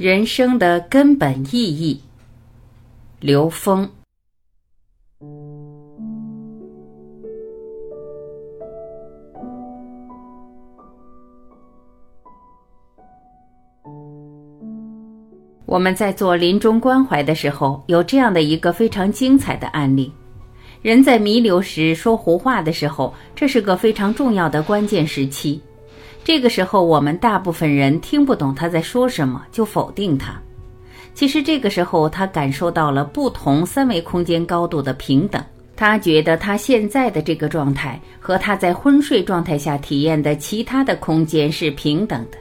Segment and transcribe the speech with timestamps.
[0.00, 2.00] 人生的根本意义。
[3.20, 3.86] 刘峰。
[15.66, 20.10] 我们在做临终关怀的时候，有这样的一个非常精彩的案例：
[20.80, 25.60] 人在弥留时说胡话的时候，这是个非常重要的关键时期。
[26.32, 30.40] 这个时候，我们大部分人听不懂他在说什么，就否定他。
[31.12, 35.44] 其实这个时候，他感受到了不同三维空间高度的平等。
[35.74, 42.38] 他觉得他现在的这个状态和他在昏睡状态下体验的其他的空间是平等的。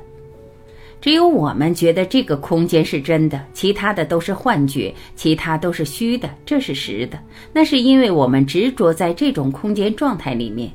[1.01, 7.17] 只有我们觉得这个空间是真的，其他的都是幻觉，其他都是虚的，这是实的。
[7.51, 10.71] 那是因为我们执着在这种空间状态里面。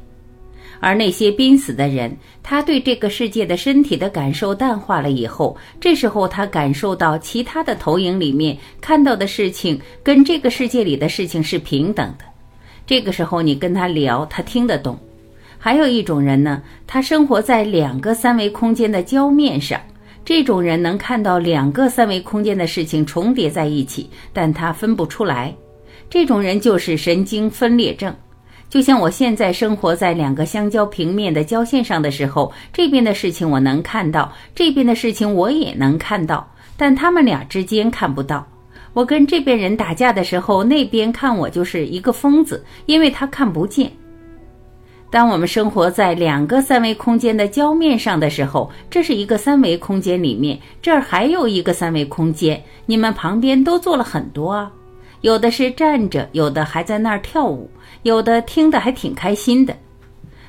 [0.85, 12.25] 而那些濒死的人，他对这个世界的身体的感受淡化了以后，这时候他感受到其他的投影里面看到的事情跟这个世界里的事情是平等的。
[12.87, 14.99] 这个时候你跟他聊，他听得懂。
[15.59, 19.81] 还有一种人呢，他生活在两个三维空间的交面上。
[20.23, 25.55] 这种人能看到两个三维空间的事情重叠在一起，但他分不出来。
[26.11, 28.15] 这种人就是神经分裂症。
[28.75, 36.45] 就像我现在生活在两个相交平面的交线上的时候，这边的事情我能看到，这边的事情我也能看到，
[36.77, 38.45] 但他们俩之间看不到。
[38.93, 43.89] 我跟这边人打架的时候，那边看我就是一个疯子，因为他看不见。
[45.09, 54.69] 当我们生活在两个三维空间的交面上的时候，这是一个三维空间里面，这儿还有一个三维空间，你们旁边都做了很多啊，
[55.25, 57.67] 有的是站着，有的还在那儿跳舞，
[58.03, 59.75] 有的听得还挺开心的。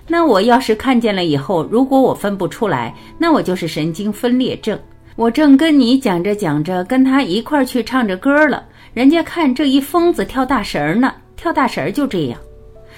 [0.06, 4.78] 那我要是看见了以后，如果我分不出来，那我就是神经分裂症。
[5.16, 12.38] 我正跟你讲着讲着，跟他一块儿去唱着歌了，人家看这一疯子跳大神儿呢，跳大神儿就这样。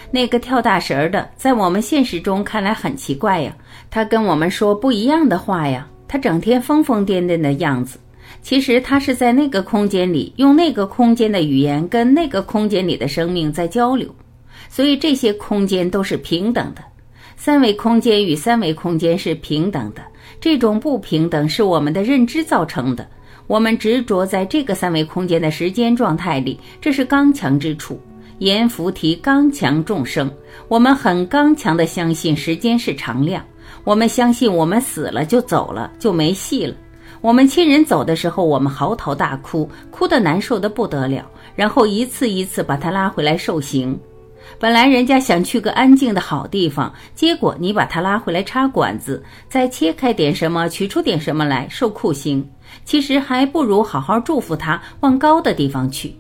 [0.10, 3.56] 那个跳大神儿的，在我们现实中看来很奇怪呀，
[3.92, 8.00] 他跟我们说不一样的话呀，他整天疯疯癫癫的样子。
[8.42, 14.14] 其实他是在那个空间里，用那个空间的语言跟那个空间里的生命在交流。
[14.70, 16.82] 所以这些空间都是平等的，
[17.36, 20.02] 三维空间与三维空间是平等的。
[20.40, 23.08] 这种不平等是我们的认知造成的，
[23.48, 28.00] 我们执着在这个三维空间的时间状态里，这是刚强之处。
[28.40, 30.32] 阎浮提刚强众生，
[30.68, 33.44] 我们很刚强的相信时间是常量，
[33.84, 36.76] 我们相信我们死了就走了就没戏了。
[37.22, 44.00] 我们亲人走的时候，我们嚎啕大哭，哭得难受的不得了，然后一次一次把他拉回来受刑。
[44.60, 52.48] 本来人家想去个安静的好地方，结果你把他拉回来插管子，再切开点什么，取出点什么来受酷刑。
[52.86, 56.16] 其实还不如好好祝福他，往高的地方去。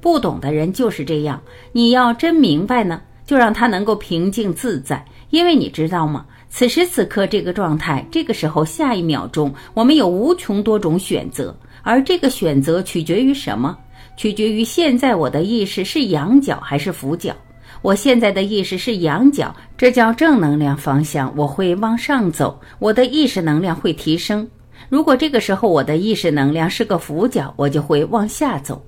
[0.00, 1.40] 不懂的人就是这样。
[1.72, 5.02] 你要真明白呢，就让他能够平静自在。
[5.30, 6.24] 因为你知道吗？
[6.50, 13.76] 此时此刻这个状态，这个时候下一秒钟，我们有无穷多种选择，而这个选择取决于什么？
[14.16, 17.34] 取决于现在我的意识是仰角还是俯角。
[17.82, 24.48] 我现在的意识是仰角，这叫正能量方向，我会往上走，我的意识能量会提升。
[24.88, 28.82] 如果这个时候我的意识能量是个俯角，我就会往下走。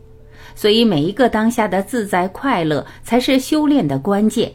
[0.56, 4.52] 所以，每一个当下的自在快乐，才是修炼的关键，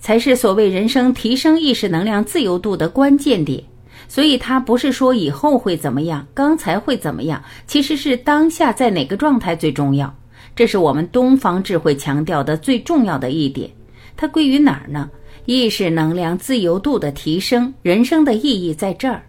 [0.00, 3.62] 才是所谓人生提升意识能量自由度的关键点。
[4.08, 10.14] 所以，它不是说以后会怎么样，刚才会怎么样，其实是当下在哪个状态最重要。
[10.56, 13.70] 这是我们东方智慧强调的最重要的一点。
[14.16, 15.10] 它归于哪儿呢？
[15.44, 19.22] 意识能量自由度的提升，人生的意义在这儿。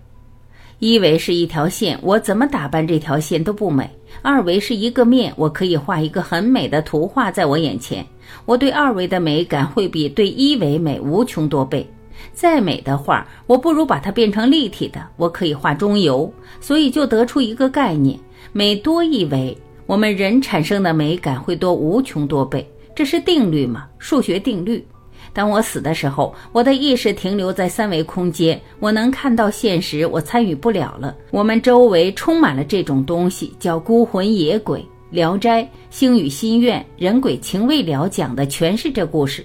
[0.79, 3.89] 一维是一条线，我怎么打扮这条线都不美。
[4.21, 8.05] 二维是一个面，我可以画一个很美的图画在我眼前。
[8.45, 11.85] 我对二维的美感会比对一维美无穷多倍。
[12.31, 16.31] 再美的画，我不如把它变成立体的，我可以画中游。
[16.61, 18.17] 所以就得出一个概念：
[18.53, 22.65] 每多一维，我们人产生的美感会多无穷多倍。
[22.95, 23.85] 这是定律嘛？
[23.97, 24.85] 数学定律。
[25.33, 31.15] 当我死的时候，我的意识停留在三维空间，我能看到现实，我参与不了了。
[31.31, 34.79] 我们周围充满了这种东西，叫孤魂野鬼。
[35.11, 39.43] 《聊斋》星语心愿、人鬼情未了讲的全是这故事。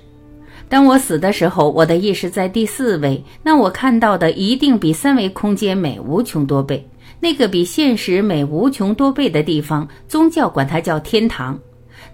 [0.68, 6.86] 当我死的时候，我的意识在第四维，那我看到的一定比三维空间美无穷多倍。
[7.20, 11.58] 那个比现实美无穷多倍的地方，宗教管它叫天堂。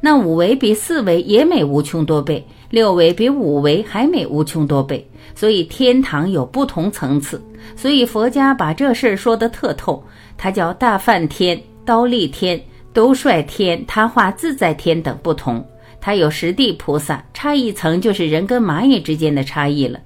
[0.01, 2.47] 那五维比四维也美无穷多倍。
[2.71, 5.05] 六维比五维还美无穷多倍，
[5.35, 7.43] 所以天堂有不同层次。
[7.75, 10.01] 所以佛家把这事儿说得特透，
[10.39, 12.61] 它叫大梵天、刀立天、
[12.93, 15.65] 兜率天、他化自在天等不同。
[16.01, 19.99] 它有十地菩萨，差一层就是人跟蚂蚁之间的差异了。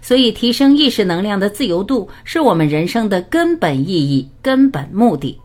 [0.00, 5.38] 所以，提升意识能量的自由度是我们人生的根本意义、根本目的。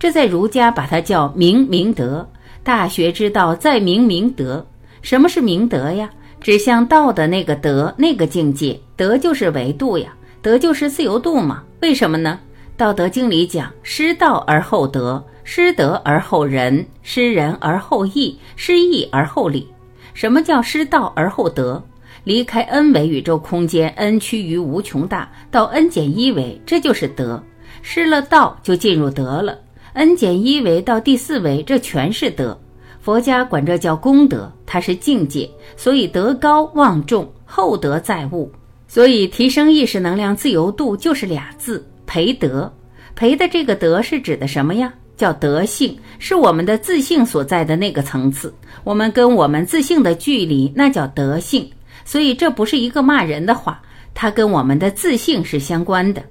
[0.00, 2.28] 这在儒家把它叫明明德。
[2.64, 4.64] 大学之道，在明明德。
[5.00, 6.08] 什么是明德呀？
[6.40, 8.78] 指向道的那个德，那个境界。
[8.96, 11.62] 德就是维度呀，德就是自由度嘛。
[11.80, 12.38] 为什么呢？
[12.76, 19.68] 《道德经》里讲：“失道而后德，失德而后仁，失仁而后义，失义而后礼。”
[20.14, 21.82] 什么叫失道而后德？
[22.24, 27.42] 离开 n 维宇宙空间，n 趋于无穷大，到 n 减一维，这就是德。
[27.82, 29.58] 失了道，就进入德了。
[29.94, 32.58] N 减一维到第四维，这全是德。
[33.00, 38.50] 佛家管这叫功德，它是境界，所以德高望重，厚德载物。
[38.88, 42.72] 所以提升意识能量自由度就是俩字：培德。
[43.14, 44.92] 培的这个德是指的什么呀？
[45.14, 48.52] 叫德性，是我们的自信所在的那个层次。
[48.84, 51.70] 我们跟我们自信的距离，那叫德性。
[52.04, 53.82] 所以这不是一个骂人的话，
[54.14, 56.22] 它跟我们的自信是相关的。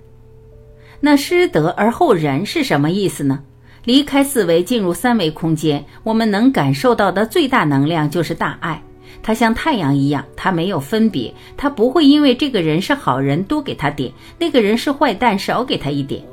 [1.00, 3.40] 那失德而后仁是什么意思呢？
[3.83, 8.81] 离开四维，进入三维空间，我们能感受到的最大能量就是大爱。
[9.24, 16.24] 它像太阳一样，它没有分别，它不会因为这个人是好人多给他点，那个人是坏蛋少给他一点。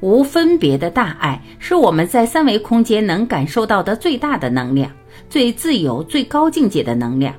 [0.00, 4.90] 无分别的大爱是我们在三维空间能感受到的最大的能量，
[5.28, 7.34] 最自由、最高境界的能量。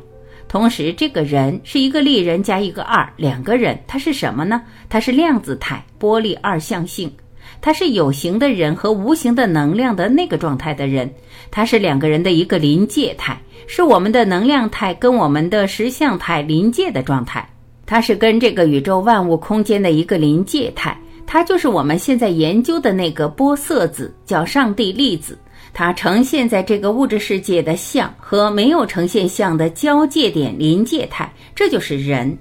[0.48, 4.62] 同时，这个人是一个立人加一个二，两个人，他是什么呢？
[4.88, 7.12] 他是量子态，波粒二象性。
[7.62, 11.10] 他是有形的人和无形的能量的那个状态的人，
[11.50, 17.48] 他是两个人的一个临界态，是我们的能量态跟我们的实相态临界的状态，
[17.86, 25.38] 它是跟这个宇宙万物空间的一个临界态，它就是我们现在研究的那个波色子，叫上帝粒子，
[25.74, 32.38] 它呈现在这个物质世界的相和没有呈现相的交界点临界态，这就是人，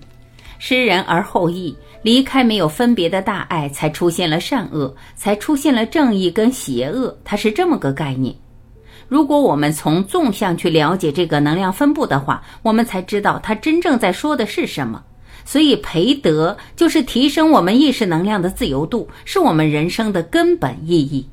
[0.58, 1.76] 施人而后义。
[2.02, 8.34] 离开没有分别的大爱，才出现了善恶，才出现了正义跟邪恶，它是这么个概念。
[9.08, 15.02] 如果我们从纵向去了解这个能量分布的话，我们才知道它真正在说的是什么。
[15.44, 21.28] 所以培德就是提升我们意识能量的自由度，是我们人生的根本意义。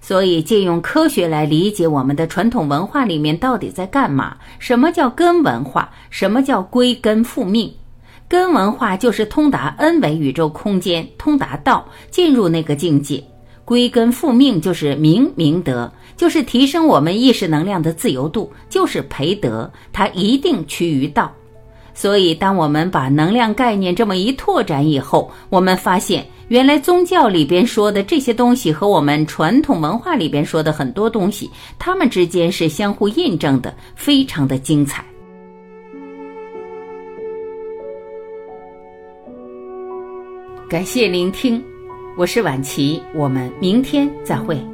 [0.00, 4.36] 所以借用科学来理解我们的传统文化里面到底在干嘛？
[4.58, 5.90] 什么叫根文化？
[6.10, 7.72] 什么叫归根复命？
[8.28, 13.22] 根文化就是通达 n 维宇宙空间，通达道，进入那个境界。
[13.64, 21.32] 归根复命就是明明德，就是提升我们意识能量的自由度，就是培德，它一定趋于道。
[21.94, 31.48] 所以，当我们把能量概念这么一拓展以后，我们发现，原来宗教里边说的这些东西和我们传统文化里边说的很多东西，
[31.78, 35.04] 它们之间是相互印证的，非常的精彩。
[40.74, 41.62] 感谢聆听，
[42.16, 44.73] 我是晚琪，我们明天再会。